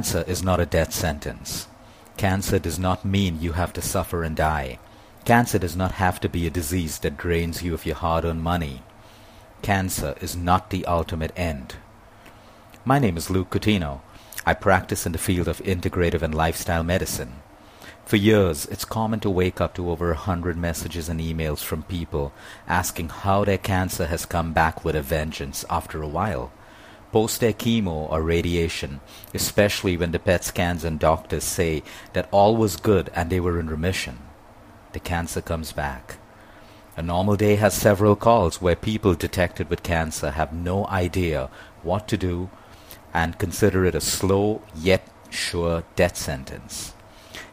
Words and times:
Cancer 0.00 0.24
is 0.26 0.42
not 0.42 0.60
a 0.60 0.64
death 0.64 0.94
sentence. 0.94 1.68
Cancer 2.16 2.58
does 2.58 2.78
not 2.78 3.04
mean 3.04 3.38
you 3.38 3.52
have 3.52 3.70
to 3.74 3.82
suffer 3.82 4.24
and 4.24 4.34
die. 4.34 4.78
Cancer 5.26 5.58
does 5.58 5.76
not 5.76 5.92
have 5.92 6.18
to 6.20 6.28
be 6.30 6.46
a 6.46 6.50
disease 6.50 6.98
that 7.00 7.18
drains 7.18 7.62
you 7.62 7.74
of 7.74 7.84
your 7.84 7.96
hard-earned 7.96 8.42
money. 8.42 8.82
Cancer 9.60 10.14
is 10.22 10.34
not 10.34 10.70
the 10.70 10.86
ultimate 10.86 11.32
end. 11.36 11.74
My 12.82 12.98
name 12.98 13.18
is 13.18 13.28
Luke 13.28 13.50
Coutinho. 13.50 14.00
I 14.46 14.54
practice 14.54 15.04
in 15.04 15.12
the 15.12 15.18
field 15.18 15.48
of 15.48 15.58
integrative 15.64 16.22
and 16.22 16.34
lifestyle 16.34 16.82
medicine. 16.82 17.34
For 18.06 18.16
years, 18.16 18.64
it's 18.70 18.86
common 18.86 19.20
to 19.20 19.28
wake 19.28 19.60
up 19.60 19.74
to 19.74 19.90
over 19.90 20.10
a 20.10 20.16
hundred 20.16 20.56
messages 20.56 21.10
and 21.10 21.20
emails 21.20 21.62
from 21.62 21.82
people 21.82 22.32
asking 22.66 23.10
how 23.10 23.44
their 23.44 23.58
cancer 23.58 24.06
has 24.06 24.24
come 24.24 24.54
back 24.54 24.82
with 24.82 24.96
a 24.96 25.02
vengeance 25.02 25.62
after 25.68 26.00
a 26.00 26.08
while 26.08 26.52
post 27.12 27.40
their 27.40 27.52
chemo 27.52 28.10
or 28.10 28.22
radiation, 28.22 29.00
especially 29.34 29.96
when 29.96 30.12
the 30.12 30.18
PET 30.18 30.44
scans 30.44 30.84
and 30.84 30.98
doctors 30.98 31.44
say 31.44 31.82
that 32.12 32.28
all 32.30 32.56
was 32.56 32.76
good 32.76 33.10
and 33.14 33.30
they 33.30 33.40
were 33.40 33.58
in 33.58 33.68
remission. 33.68 34.18
The 34.92 35.00
cancer 35.00 35.40
comes 35.40 35.72
back. 35.72 36.18
A 36.96 37.02
normal 37.02 37.36
day 37.36 37.56
has 37.56 37.74
several 37.74 38.16
calls 38.16 38.60
where 38.60 38.76
people 38.76 39.14
detected 39.14 39.70
with 39.70 39.82
cancer 39.82 40.32
have 40.32 40.52
no 40.52 40.86
idea 40.86 41.48
what 41.82 42.08
to 42.08 42.16
do 42.16 42.50
and 43.14 43.38
consider 43.38 43.84
it 43.84 43.94
a 43.94 44.00
slow 44.00 44.62
yet 44.74 45.08
sure 45.30 45.84
death 45.96 46.16
sentence. 46.16 46.94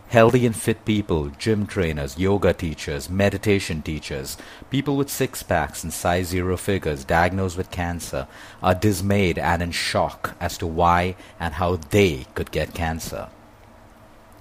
Healthy 0.09 0.45
and 0.45 0.55
fit 0.55 0.85
people, 0.85 1.31
gym 1.37 1.67
trainers, 1.67 2.17
yoga 2.17 2.53
teachers, 2.53 3.09
meditation 3.09 3.81
teachers, 3.81 4.37
people 4.69 4.95
with 4.95 5.09
six 5.09 5.43
packs 5.43 5.83
and 5.83 5.91
size 5.91 6.27
zero 6.27 6.55
figures 6.55 7.03
diagnosed 7.03 7.57
with 7.57 7.71
cancer 7.71 8.25
are 8.63 8.73
dismayed 8.73 9.37
and 9.37 9.61
in 9.61 9.71
shock 9.71 10.33
as 10.39 10.57
to 10.59 10.65
why 10.65 11.17
and 11.41 11.55
how 11.55 11.75
they 11.75 12.25
could 12.35 12.51
get 12.51 12.73
cancer. 12.73 13.27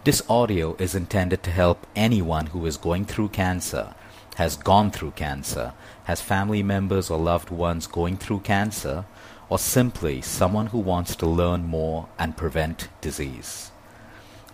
This 0.04 0.22
audio 0.28 0.76
is 0.78 0.94
intended 0.94 1.42
to 1.42 1.50
help 1.50 1.84
anyone 1.96 2.46
who 2.46 2.64
is 2.64 2.76
going 2.76 3.04
through 3.04 3.30
cancer, 3.30 3.92
has 4.36 4.56
gone 4.56 4.92
through 4.92 5.12
cancer, 5.12 5.72
has 6.04 6.20
family 6.20 6.62
members 6.62 7.10
or 7.10 7.18
loved 7.18 7.50
ones 7.50 7.88
going 7.88 8.18
through 8.18 8.40
cancer, 8.40 9.04
or 9.48 9.58
simply 9.58 10.20
someone 10.20 10.66
who 10.66 10.78
wants 10.78 11.16
to 11.16 11.26
learn 11.26 11.64
more 11.66 12.06
and 12.20 12.36
prevent 12.36 12.86
disease. 13.00 13.72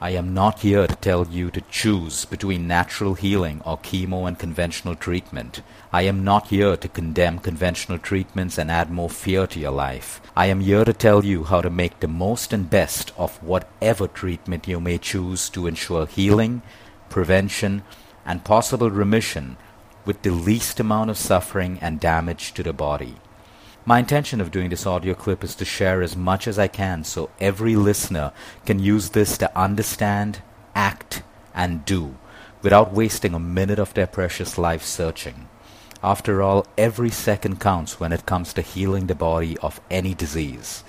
I 0.02 0.10
am 0.10 0.34
not 0.34 0.62
here 0.62 0.88
to 0.88 0.96
tell 0.96 1.28
you 1.28 1.52
to 1.52 1.60
choose 1.70 2.24
between 2.24 2.66
natural 2.66 3.14
healing 3.14 3.62
or 3.64 3.78
chemo 3.78 4.26
and 4.26 4.36
conventional 4.36 4.96
treatment. 4.96 5.62
I 5.92 6.02
am 6.02 6.24
not 6.24 6.48
here 6.48 6.76
to 6.76 6.88
condemn 6.88 7.38
conventional 7.38 8.00
treatments 8.00 8.58
and 8.58 8.68
add 8.68 8.90
more 8.90 9.08
fear 9.08 9.46
to 9.46 9.60
your 9.60 9.70
life. 9.70 10.20
I 10.36 10.46
am 10.46 10.58
here 10.58 10.84
to 10.84 10.92
tell 10.92 11.24
you 11.24 11.44
how 11.44 11.60
to 11.60 11.70
make 11.70 12.00
the 12.00 12.08
most 12.08 12.52
and 12.52 12.68
best 12.68 13.12
of 13.16 13.40
whatever 13.44 14.08
treatment 14.08 14.66
you 14.66 14.80
may 14.80 14.98
choose 14.98 15.48
to 15.50 15.68
ensure 15.68 16.06
healing, 16.06 16.62
prevention, 17.08 17.84
and 18.26 18.42
possible 18.42 18.90
remission 18.90 19.56
with 20.04 20.22
the 20.22 20.32
least 20.32 20.80
amount 20.80 21.10
of 21.10 21.16
suffering 21.16 21.78
and 21.80 22.00
damage 22.00 22.54
to 22.54 22.64
the 22.64 22.72
body. 22.72 23.18
My 23.84 23.98
intention 23.98 24.40
of 24.40 24.52
doing 24.52 24.70
this 24.70 24.86
audio 24.86 25.12
clip 25.14 25.42
is 25.42 25.56
to 25.56 25.64
share 25.64 26.02
as 26.02 26.16
much 26.16 26.46
as 26.46 26.56
I 26.56 26.68
can 26.68 27.02
so 27.02 27.30
every 27.40 27.74
listener 27.74 28.30
can 28.64 28.78
use 28.78 29.10
this 29.10 29.36
to 29.38 29.58
understand, 29.58 30.40
act, 30.72 31.24
and 31.52 31.84
do 31.84 32.14
without 32.62 32.92
wasting 32.92 33.34
a 33.34 33.40
minute 33.40 33.80
of 33.80 33.92
their 33.94 34.06
precious 34.06 34.56
life 34.56 34.84
searching. 34.84 35.48
After 36.00 36.42
all, 36.42 36.64
every 36.78 37.10
second 37.10 37.60
counts 37.60 37.98
when 37.98 38.12
it 38.12 38.24
comes 38.24 38.52
to 38.52 38.62
healing 38.62 39.08
the 39.08 39.16
body 39.16 39.58
of 39.58 39.80
any 39.90 40.14
disease. 40.14 40.84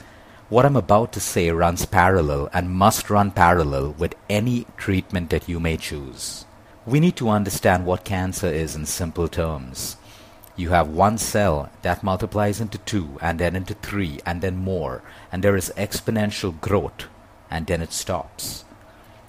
What 0.49 0.63
I'm 0.63 0.75
about 0.75 1.13
to 1.13 1.19
say 1.19 1.49
runs 1.49 1.87
parallel 1.87 2.47
and 2.53 2.69
must 2.69 3.09
run 3.09 3.31
parallel 3.31 3.93
with 3.97 4.13
any 4.29 4.67
treatment 4.77 5.31
that 5.31 5.49
you 5.49 5.59
may 5.59 5.77
choose. 5.77 6.45
We 6.85 6.99
need 6.99 7.15
to 7.15 7.29
understand 7.29 7.87
what 7.87 8.05
cancer 8.05 8.47
is 8.47 8.75
in 8.75 8.85
simple 8.85 9.27
terms. 9.27 9.97
You 10.55 10.69
have 10.69 10.87
one 10.87 11.17
cell 11.17 11.71
that 11.81 12.03
multiplies 12.03 12.61
into 12.61 12.77
two 12.77 13.17
and 13.21 13.39
then 13.39 13.55
into 13.55 13.73
three 13.73 14.19
and 14.25 14.41
then 14.41 14.57
more 14.57 15.01
and 15.31 15.43
there 15.43 15.55
is 15.55 15.73
exponential 15.75 16.59
growth 16.61 17.05
and 17.49 17.65
then 17.65 17.81
it 17.81 17.91
stops. 17.91 18.65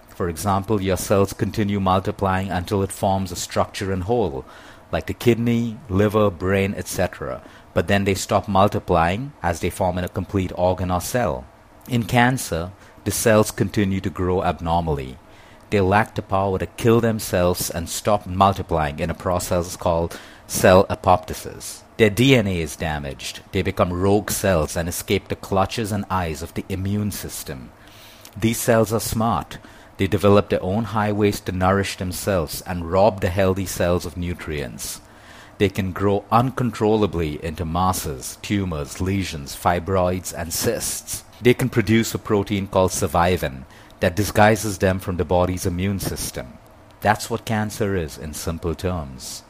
For 0.09 0.29
example, 0.29 0.81
your 0.81 0.97
cells 0.97 1.33
continue 1.33 1.81
multiplying 1.81 2.51
until 2.51 2.83
it 2.83 2.93
forms 2.93 3.33
a 3.33 3.37
structure 3.37 3.91
and 3.91 4.05
whole, 4.05 4.45
like 4.93 5.07
the 5.07 5.15
kidney, 5.15 5.79
liver, 5.89 6.31
brain, 6.31 6.75
etc. 6.77 7.43
But 7.73 7.89
then 7.89 8.05
they 8.05 8.15
stop 8.15 8.47
multiplying 8.47 9.33
as 9.43 9.61
they 9.61 9.71
form 9.71 9.99
in 9.99 10.05
a 10.05 10.09
complete 10.09 10.53
organ 10.55 10.91
or 10.91 11.01
cell. 11.01 11.47
In 11.89 12.05
cancer, 12.05 12.71
the 13.05 13.11
cells 13.11 13.51
continue 13.51 14.01
to 14.01 14.11
grow 14.11 14.45
abnormally. 14.45 15.19
They 15.71 15.81
lack 15.81 16.15
the 16.15 16.23
power 16.23 16.59
to 16.59 16.67
kill 16.67 17.01
themselves 17.01 17.69
and 17.69 17.89
stop 17.89 18.27
multiplying 18.27 19.01
in 19.01 19.11
a 19.11 19.15
process 19.15 19.75
called 19.77 20.19
cell 20.47 20.85
apoptosis. 20.87 21.83
Their 21.97 22.11
DNA 22.11 22.57
is 22.57 22.77
damaged. 22.77 23.41
They 23.53 23.63
become 23.63 23.93
rogue 23.93 24.31
cells 24.31 24.77
and 24.77 24.89
escape 24.89 25.29
the 25.29 25.37
clutches 25.37 25.93
and 25.93 26.05
eyes 26.11 26.43
of 26.43 26.53
the 26.55 26.65
immune 26.69 27.13
system. 27.13 27.71
These 28.37 28.59
cells 28.59 28.93
are 28.93 29.01
smart. 29.01 29.59
They 29.97 30.09
develop 30.09 30.49
their 30.49 30.63
own 30.63 30.85
highways 30.85 31.41
to 31.41 31.53
nourish 31.53 31.97
themselves 31.97 32.63
and 32.63 32.91
rob 32.91 33.21
the 33.21 33.31
healthy 33.31 33.67
cells 33.67 34.05
of 34.05 34.17
nutrients. 34.17 35.01
They 35.59 35.69
can 35.69 35.93
grow 35.93 36.25
uncontrollably 36.33 37.43
into 37.45 37.65
masses, 37.65 38.39
tumors, 38.43 39.01
lesions, 39.01 39.55
fibroids, 39.55 40.35
and 40.37 40.53
cysts. 40.53 41.23
They 41.41 41.55
can 41.55 41.69
produce 41.69 42.13
a 42.13 42.19
protein 42.19 42.67
called 42.67 42.91
survivin 42.91 43.67
that 44.01 44.17
disguises 44.17 44.79
them 44.79 44.99
from 44.99 45.17
the 45.17 45.25
body's 45.25 45.65
immune 45.65 46.01
system. 46.01 46.59
That's 47.01 47.31
what 47.31 47.45
cancer 47.45 47.95
is 47.95 48.19
in 48.19 48.35
simple 48.35 48.75
terms. 48.75 49.45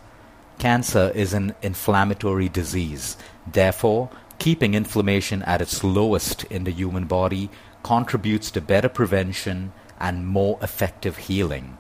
Cancer 0.59 1.13
is 1.15 1.35
an 1.35 1.55
inflammatory 1.63 2.49
disease. 2.49 3.17
Therefore, 3.47 4.11
keeping 4.39 4.75
inflammation 4.75 5.43
at 5.43 5.61
its 5.61 5.85
lowest 5.85 6.45
in 6.45 6.65
the 6.65 6.71
human 6.71 7.05
body 7.05 7.51
contributes 7.83 8.51
to 8.51 8.61
better 8.61 8.89
prevention 8.89 9.73
and 10.01 10.27
more 10.27 10.59
effective 10.63 11.17
healing. 11.17 11.77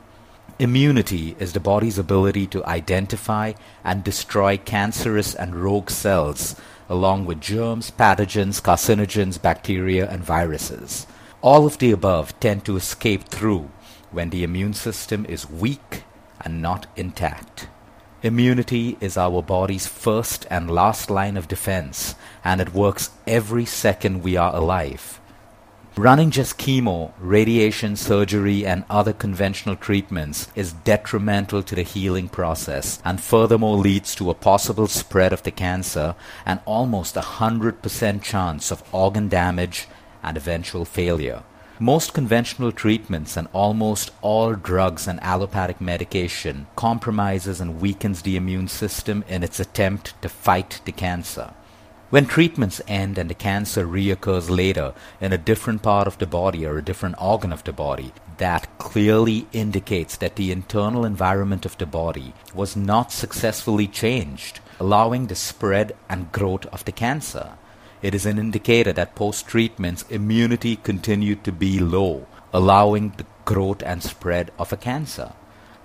Immunity 0.58 1.34
is 1.40 1.52
the 1.52 1.60
body's 1.60 1.98
ability 1.98 2.46
to 2.48 2.64
identify 2.64 3.54
and 3.82 4.04
destroy 4.04 4.56
cancerous 4.56 5.34
and 5.34 5.56
rogue 5.56 5.91
cells, 5.91 6.54
along 6.88 7.26
with 7.26 7.41
germs, 7.41 7.91
pathogens, 7.91 8.62
carcinogens, 8.62 9.41
bacteria, 9.41 10.08
and 10.08 10.22
viruses. 10.22 11.06
All 11.42 11.66
of 11.66 11.78
the 11.78 11.91
above 11.91 12.38
tend 12.38 12.64
to 12.66 12.76
escape 12.76 13.24
through 13.24 13.70
when 14.12 14.30
the 14.30 14.44
immune 14.44 14.74
system 14.74 15.26
is 15.26 15.50
weak 15.50 16.04
and 16.41 16.62
not 16.62 16.86
intact. 16.94 17.68
Immunity 18.24 18.96
is 19.02 19.18
our 19.18 19.42
body's 19.42 19.86
first 19.86 20.46
and 20.48 20.70
last 20.70 21.10
line 21.10 21.36
of 21.36 21.46
defense, 21.46 22.14
and 22.42 22.58
it 22.58 22.72
works 22.72 23.10
every 23.26 23.66
second 23.66 24.22
we 24.22 24.34
are 24.34 24.56
alive. 24.56 25.20
Running 25.94 26.30
just 26.30 26.56
chemo, 26.56 27.12
radiation, 27.20 27.96
surgery, 27.96 28.64
and 28.64 28.84
other 28.88 29.12
conventional 29.12 29.76
treatments 29.76 30.48
is 30.54 30.72
detrimental 30.72 31.62
to 31.64 31.74
the 31.74 31.82
healing 31.82 32.30
process 32.30 32.98
and 33.04 33.20
furthermore 33.20 33.76
leads 33.76 34.14
to 34.14 34.30
a 34.30 34.34
possible 34.34 34.86
spread 34.86 35.34
of 35.34 35.42
the 35.42 35.50
cancer 35.50 36.14
and 36.46 36.60
almost 36.64 37.18
a 37.18 37.20
100% 37.20 38.22
chance 38.22 38.70
of 38.70 38.82
organ 38.91 39.28
damage 39.28 39.86
and 40.22 40.38
eventual 40.38 40.86
failure. 40.86 41.42
Most 41.80 42.14
conventional 42.14 42.70
treatments 42.70 43.36
and 43.36 43.48
almost 43.52 44.12
all 44.22 44.54
drugs 44.54 45.09
and 45.09 45.21
allopathic 45.24 45.80
medication 45.80 46.68
compromises 46.76 47.60
and 47.60 47.80
weakens 47.80 48.22
the 48.22 48.36
immune 48.36 48.68
system 48.68 49.24
in 49.26 49.42
its 49.42 49.59
attempt 49.59 50.15
to 50.22 50.28
fight 50.28 50.80
the 50.84 50.92
cancer. 50.92 51.53
When 52.10 52.26
treatments 52.26 52.80
end 52.86 53.18
and 53.18 53.28
the 53.28 53.34
cancer 53.34 53.88
reoccurs 53.88 54.48
later 54.48 54.94
in 55.21 55.32
a 55.32 55.38
different 55.38 55.82
part 55.82 56.06
of 56.06 56.16
the 56.18 56.28
body 56.28 56.65
or 56.65 56.78
a 56.78 56.84
different 56.84 57.16
organ 57.21 57.53
of 57.53 57.65
the 57.65 57.72
body, 57.72 58.12
that 58.36 58.68
clearly 58.78 59.48
indicates 59.53 60.16
that 60.18 60.36
the 60.36 60.53
internal 60.53 61.04
environment 61.04 61.66
of 61.66 61.77
the 61.78 61.86
body 61.86 62.34
was 62.54 62.77
not 62.77 63.10
successfully 63.10 63.88
changed, 63.88 64.60
allowing 64.78 65.27
the 65.27 65.34
spread 65.34 65.97
and 66.09 66.30
growth 66.30 66.66
of 66.66 66.84
the 66.84 66.92
cancer. 66.92 67.54
It 68.04 68.15
is 68.15 68.27
an 68.27 68.39
indicator 68.39 68.92
that 68.92 69.15
post 69.15 69.48
treatments 69.48 70.04
immunity 70.10 70.77
continued 70.77 71.42
to 71.45 71.53
be 71.53 71.78
low, 71.78 72.27
allowing 72.53 73.15
the 73.16 73.24
growth 73.47 73.83
and 73.83 74.03
spread 74.03 74.51
of 74.59 74.74
a 74.74 74.77
cancer. 74.77 75.33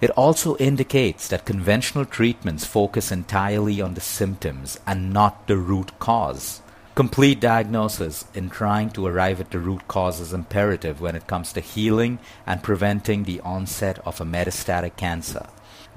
It 0.01 0.09
also 0.09 0.57
indicates 0.57 1.29
that 1.29 1.45
conventional 1.45 2.03
treatments 2.03 2.65
focus 2.65 3.09
entirely 3.09 3.79
on 3.79 3.93
the 3.93 4.01
symptoms 4.01 4.77
and 4.85 5.13
not 5.13 5.47
the 5.47 5.55
root 5.55 5.97
cause. 5.99 6.61
Complete 6.93 7.39
diagnosis 7.39 8.25
in 8.33 8.49
trying 8.49 8.89
to 8.89 9.07
arrive 9.07 9.39
at 9.39 9.51
the 9.51 9.59
root 9.59 9.87
cause 9.87 10.19
is 10.19 10.33
imperative 10.33 10.99
when 10.99 11.15
it 11.15 11.25
comes 11.25 11.53
to 11.53 11.61
healing 11.61 12.19
and 12.45 12.61
preventing 12.61 13.23
the 13.23 13.39
onset 13.45 13.97
of 14.05 14.19
a 14.19 14.25
metastatic 14.25 14.97
cancer. 14.97 15.47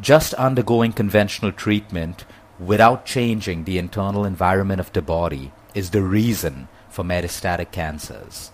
Just 0.00 0.34
undergoing 0.34 0.92
conventional 0.92 1.50
treatment 1.50 2.24
without 2.60 3.06
changing 3.06 3.64
the 3.64 3.76
internal 3.76 4.24
environment 4.24 4.78
of 4.78 4.92
the 4.92 5.02
body 5.02 5.50
is 5.74 5.90
the 5.90 6.02
reason 6.02 6.69
for 6.88 7.04
metastatic 7.04 7.72
cancers. 7.72 8.50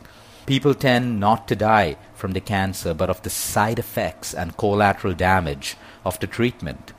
People 0.47 0.75
tend 0.75 1.21
not 1.21 1.47
to 1.49 1.57
die 1.57 1.97
from 2.15 2.33
the 2.33 2.41
cancer 2.41 2.95
but 2.95 3.11
of 3.11 3.23
the 3.23 3.31
side 3.31 3.79
effects 3.79 4.33
and 4.33 4.57
collateral 4.57 5.13
damage 5.13 5.77
of 6.05 6.19
the 6.21 6.27
treatment. 6.27 6.93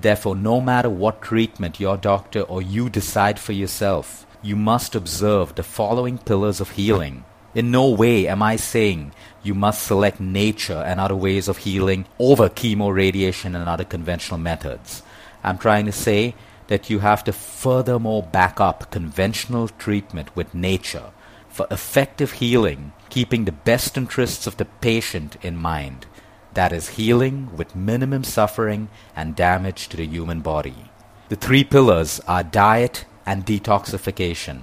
Therefore, 0.00 0.34
no 0.34 0.60
matter 0.60 0.90
what 0.90 1.22
treatment 1.22 1.78
your 1.78 1.96
doctor 1.96 2.40
or 2.40 2.62
you 2.62 2.88
decide 2.88 3.38
for 3.38 3.52
yourself, 3.52 4.26
you 4.42 4.56
must 4.56 4.94
observe 4.94 5.54
the 5.54 5.62
following 5.62 6.18
pillars 6.18 6.60
of 6.60 6.70
healing. 6.70 7.24
In 7.54 7.70
no 7.70 7.88
way 7.88 8.26
am 8.26 8.42
I 8.42 8.56
saying 8.56 9.12
you 9.42 9.54
must 9.54 9.86
select 9.86 10.18
nature 10.18 10.82
and 10.86 10.98
other 10.98 11.14
ways 11.14 11.46
of 11.46 11.58
healing 11.58 12.06
over 12.18 12.48
chemo, 12.48 12.92
radiation, 12.92 13.54
and 13.54 13.68
other 13.68 13.84
conventional 13.84 14.38
methods. 14.38 15.02
I'm 15.44 15.58
trying 15.58 15.86
to 15.86 15.92
say 15.92 16.34
that 16.68 16.88
you 16.90 17.00
have 17.00 17.24
to 17.24 17.32
furthermore 17.32 18.22
back 18.22 18.60
up 18.60 18.90
conventional 18.90 19.68
treatment 19.68 20.34
with 20.34 20.54
nature 20.54 21.12
for 21.48 21.66
effective 21.70 22.32
healing, 22.32 22.92
keeping 23.10 23.44
the 23.44 23.52
best 23.52 23.96
interests 23.96 24.46
of 24.46 24.56
the 24.56 24.64
patient 24.64 25.36
in 25.42 25.56
mind. 25.56 26.06
That 26.54 26.72
is 26.72 26.90
healing 26.90 27.56
with 27.56 27.76
minimum 27.76 28.24
suffering 28.24 28.88
and 29.14 29.36
damage 29.36 29.88
to 29.88 29.96
the 29.96 30.06
human 30.06 30.40
body. 30.40 30.90
The 31.28 31.36
three 31.36 31.64
pillars 31.64 32.20
are 32.26 32.42
diet 32.42 33.04
and 33.26 33.46
detoxification, 33.46 34.62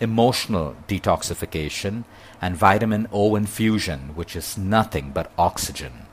emotional 0.00 0.76
detoxification, 0.88 2.04
and 2.40 2.56
vitamin 2.56 3.08
O 3.12 3.36
infusion, 3.36 4.14
which 4.14 4.34
is 4.34 4.58
nothing 4.58 5.12
but 5.12 5.30
oxygen. 5.38 6.06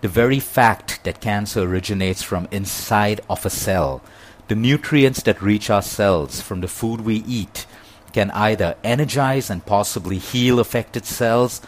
The 0.00 0.08
very 0.08 0.40
fact 0.40 1.02
that 1.04 1.20
cancer 1.20 1.62
originates 1.62 2.22
from 2.22 2.48
inside 2.50 3.20
of 3.28 3.44
a 3.44 3.50
cell, 3.50 4.02
the 4.48 4.54
nutrients 4.54 5.22
that 5.22 5.42
reach 5.42 5.70
our 5.70 5.82
cells 5.82 6.40
from 6.40 6.60
the 6.60 6.68
food 6.68 7.00
we 7.00 7.16
eat 7.26 7.66
can 8.12 8.30
either 8.30 8.76
energize 8.84 9.50
and 9.50 9.66
possibly 9.66 10.18
heal 10.18 10.60
affected 10.60 11.04
cells 11.04 11.60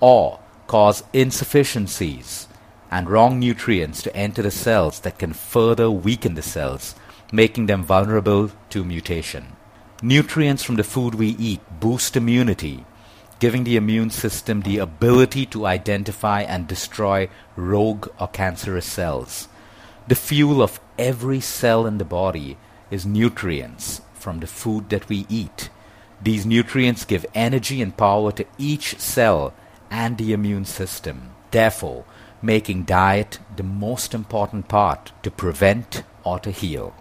or 0.00 0.40
cause 0.66 1.04
insufficiencies 1.12 2.48
and 2.90 3.10
wrong 3.10 3.38
nutrients 3.38 4.02
to 4.02 4.16
enter 4.16 4.42
the 4.42 4.50
cells 4.50 5.00
that 5.00 5.18
can 5.18 5.32
further 5.32 5.90
weaken 5.90 6.34
the 6.34 6.42
cells, 6.42 6.94
making 7.32 7.66
them 7.66 7.84
vulnerable 7.84 8.50
to 8.70 8.84
mutation. 8.84 9.44
Nutrients 10.02 10.62
from 10.62 10.76
the 10.76 10.84
food 10.84 11.14
we 11.14 11.28
eat 11.28 11.60
boost 11.80 12.16
immunity, 12.16 12.84
giving 13.38 13.64
the 13.64 13.76
immune 13.76 14.10
system 14.10 14.62
the 14.62 14.78
ability 14.78 15.44
to 15.46 15.66
identify 15.66 16.42
and 16.42 16.66
destroy 16.66 17.28
rogue 17.54 18.08
or 18.18 18.28
cancerous 18.28 18.86
cells. 18.86 19.48
The 20.08 20.14
fuel 20.14 20.62
of 20.62 20.80
every 20.98 21.40
cell 21.40 21.86
in 21.86 21.98
the 21.98 22.04
body 22.04 22.56
is 22.90 23.06
nutrients 23.06 24.00
from 24.14 24.40
the 24.40 24.46
food 24.46 24.88
that 24.90 25.08
we 25.08 25.26
eat. 25.28 25.70
These 26.22 26.46
nutrients 26.46 27.04
give 27.04 27.26
energy 27.34 27.82
and 27.82 27.96
power 27.96 28.32
to 28.32 28.46
each 28.58 28.98
cell 28.98 29.52
and 29.90 30.18
the 30.18 30.32
immune 30.32 30.64
system, 30.64 31.30
therefore, 31.50 32.04
making 32.42 32.84
diet 32.84 33.38
the 33.56 33.62
most 33.62 34.14
important 34.14 34.68
part 34.68 35.12
to 35.22 35.30
prevent 35.30 36.02
or 36.24 36.38
to 36.40 36.50
heal. 36.50 36.94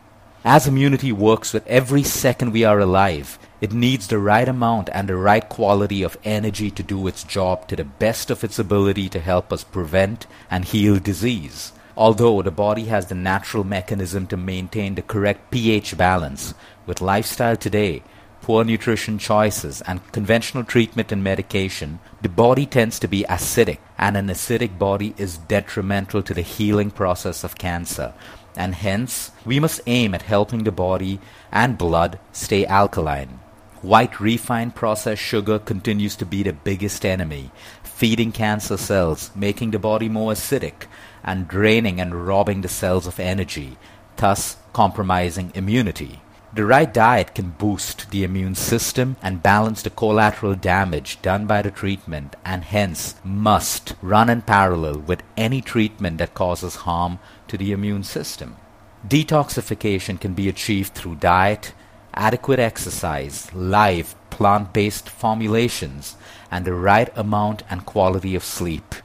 As 0.43 0.67
immunity 0.67 1.11
works 1.11 1.53
with 1.53 1.65
every 1.65 2.03
second 2.03 2.51
we 2.51 2.63
are 2.63 2.79
alive, 2.79 3.39
it 3.61 3.73
needs 3.73 4.07
the 4.07 4.19
right 4.19 4.47
amount 4.47 4.89
and 4.93 5.09
the 5.09 5.15
right 5.15 5.47
quality 5.49 6.03
of 6.03 6.19
energy 6.23 6.69
to 6.69 6.83
do 6.83 7.07
its 7.07 7.23
job 7.23 7.67
to 7.67 7.75
the 7.75 7.83
best 7.83 8.29
of 8.29 8.43
its 8.43 8.59
ability 8.59 9.09
to 9.09 9.19
help 9.19 9.51
us 9.51 9.63
prevent 9.63 10.27
and 10.51 10.65
heal 10.65 10.99
disease. 10.99 11.71
Although 11.97 12.41
the 12.41 12.51
body 12.51 12.85
has 12.85 13.05
the 13.07 13.15
natural 13.15 13.63
mechanism 13.63 14.27
to 14.27 14.37
maintain 14.37 14.95
the 14.95 15.01
correct 15.01 15.49
pH 15.51 15.97
balance, 15.97 16.53
with 16.85 17.01
lifestyle 17.01 17.55
today, 17.55 18.03
poor 18.41 18.63
nutrition 18.63 19.17
choices, 19.17 19.81
and 19.87 20.11
conventional 20.11 20.63
treatment 20.63 21.11
and 21.11 21.23
medication, 21.23 21.99
the 22.21 22.29
body 22.29 22.65
tends 22.65 22.99
to 22.99 23.07
be 23.07 23.25
acidic, 23.29 23.79
and 23.97 24.17
an 24.17 24.27
acidic 24.27 24.77
body 24.77 25.15
is 25.17 25.37
detrimental 25.37 26.21
to 26.21 26.33
the 26.33 26.41
healing 26.41 26.91
process 26.91 27.43
of 27.43 27.57
cancer. 27.57 28.13
And 28.57 28.75
hence, 28.75 29.31
we 29.45 29.59
must 29.59 29.81
aim 29.87 30.13
at 30.13 30.21
helping 30.21 30.63
the 30.63 30.71
body 30.71 31.19
and 31.51 31.77
blood 31.77 32.19
stay 32.33 32.65
alkaline. 32.65 33.39
White 33.81 34.19
refined 34.19 34.75
processed 34.75 35.21
sugar 35.21 35.59
continues 35.59 36.15
to 36.17 36.25
be 36.25 36.43
the 36.43 36.53
biggest 36.53 37.05
enemy, 37.05 37.51
feeding 37.83 38.31
cancer 38.31 38.77
cells, 38.77 39.31
making 39.35 39.71
the 39.71 39.79
body 39.79 40.09
more 40.09 40.33
acidic, 40.33 40.87
and 41.25 41.49
draining 41.49 41.99
and 41.99 42.25
robbing 42.25 42.61
the 42.61 42.69
cells 42.69 43.05
of 43.05 43.19
energy, 43.19 43.77
thus 44.15 44.55
compromising 44.71 45.51
immunity. 45.55 46.21
The 46.53 46.65
right 46.65 46.93
diet 46.93 47.35
can 47.35 47.49
boost 47.49 48.11
the 48.11 48.23
immune 48.23 48.55
system 48.55 49.17
and 49.21 49.43
balance 49.43 49.81
the 49.81 49.89
collateral 49.89 50.55
damage 50.55 51.21
done 51.21 51.47
by 51.47 51.61
the 51.61 51.69
treatment 51.69 52.37
and 52.45 52.63
hence 52.63 53.15
must 53.25 53.95
run 54.01 54.29
in 54.29 54.41
parallel 54.41 54.99
with 54.99 55.21
any 55.35 55.61
treatment 55.61 56.17
that 56.19 56.33
causes 56.33 56.75
harm 56.87 57.19
to 57.49 57.57
the 57.57 57.73
immune 57.73 58.05
system. 58.05 58.55
Detoxification 59.05 60.17
can 60.17 60.33
be 60.33 60.47
achieved 60.47 60.93
through 60.93 61.15
diet, 61.15 61.73
adequate 62.13 62.59
exercise, 62.59 63.53
live 63.53 64.15
plant-based 64.29 65.09
formulations, 65.09 66.15
and 66.49 66.63
the 66.63 66.73
right 66.73 67.09
amount 67.17 67.63
and 67.69 67.85
quality 67.85 68.33
of 68.33 68.43
sleep. 68.45 68.95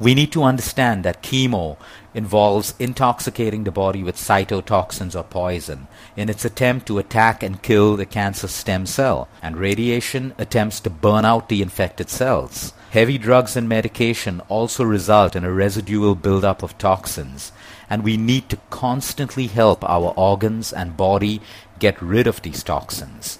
We 0.00 0.14
need 0.14 0.32
to 0.32 0.42
understand 0.42 1.04
that 1.04 1.22
chemo 1.22 1.76
involves 2.14 2.74
intoxicating 2.78 3.64
the 3.64 3.70
body 3.70 4.02
with 4.02 4.16
cytotoxins 4.16 5.14
or 5.14 5.22
poison 5.22 5.86
in 6.16 6.28
its 6.28 6.44
attempt 6.44 6.86
to 6.86 6.98
attack 6.98 7.42
and 7.42 7.62
kill 7.62 7.96
the 7.96 8.06
cancer 8.06 8.48
stem 8.48 8.86
cell, 8.86 9.28
and 9.40 9.56
radiation 9.56 10.34
attempts 10.36 10.80
to 10.80 10.90
burn 10.90 11.24
out 11.24 11.48
the 11.48 11.62
infected 11.62 12.10
cells. 12.10 12.72
Heavy 12.90 13.18
drugs 13.18 13.56
and 13.56 13.68
medication 13.68 14.40
also 14.48 14.84
result 14.84 15.34
in 15.34 15.44
a 15.44 15.52
residual 15.52 16.14
buildup 16.14 16.62
of 16.62 16.78
toxins, 16.78 17.52
and 17.90 18.02
we 18.04 18.16
need 18.16 18.48
to 18.48 18.58
constantly 18.70 19.46
help 19.48 19.82
our 19.84 20.12
organs 20.16 20.72
and 20.72 20.96
body 20.96 21.40
get 21.78 22.00
rid 22.00 22.26
of 22.26 22.42
these 22.42 22.62
toxins. 22.62 23.38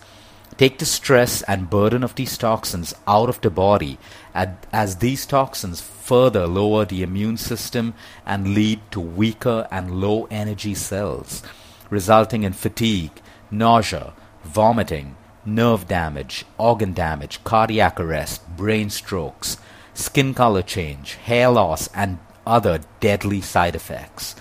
Take 0.57 0.79
the 0.79 0.87
stress 0.87 1.43
and 1.43 1.69
burden 1.69 2.05
of 2.05 2.15
these 2.15 2.39
toxins 2.39 2.95
out 3.09 3.29
of 3.29 3.41
the 3.41 3.51
body 3.51 3.99
as 4.33 4.97
these 4.97 5.27
toxins 5.27 5.81
further 5.81 6.47
lower 6.47 6.85
the 6.85 7.03
immune 7.03 7.37
system 7.37 7.95
and 8.25 8.55
lead 8.55 8.81
to 8.93 9.01
weaker 9.01 9.67
and 9.73 10.01
low 10.01 10.29
energy 10.31 10.75
cells, 10.75 11.43
resulting 11.91 12.45
in 12.45 12.53
fatigue, 12.53 13.21
nausea, 13.51 14.13
vomiting, 14.45 15.17
nerve 15.45 15.89
damage, 15.89 16.45
organ 16.57 16.93
damage, 16.93 17.43
cardiac 17.43 17.99
arrest, 17.99 18.47
brain 18.57 18.91
strokes, 18.91 19.57
skin 19.93 20.35
color 20.35 20.63
change, 20.63 21.15
hair 21.15 21.51
loss, 21.51 21.89
and 21.95 22.19
other 22.47 22.81
deadly 23.01 23.41
side 23.41 23.75
effects. 23.75 24.37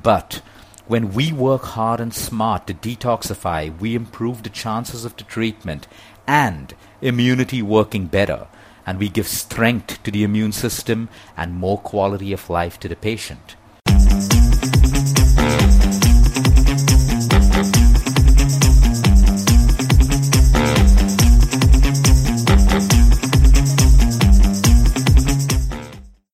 But 0.00 0.42
when 0.90 1.12
we 1.12 1.32
work 1.32 1.62
hard 1.62 2.00
and 2.00 2.12
smart 2.12 2.66
to 2.66 2.74
detoxify, 2.74 3.78
we 3.78 3.94
improve 3.94 4.42
the 4.42 4.50
chances 4.50 5.04
of 5.04 5.16
the 5.16 5.22
treatment 5.22 5.86
and 6.26 6.74
immunity 7.00 7.62
working 7.62 8.06
better, 8.06 8.48
and 8.84 8.98
we 8.98 9.08
give 9.08 9.28
strength 9.28 10.02
to 10.02 10.10
the 10.10 10.24
immune 10.24 10.50
system 10.50 11.08
and 11.36 11.54
more 11.54 11.78
quality 11.78 12.32
of 12.32 12.50
life 12.50 12.80
to 12.80 12.88
the 12.88 12.96
patient. 12.96 13.54